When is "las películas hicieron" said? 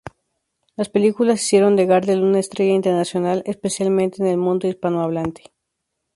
0.77-1.75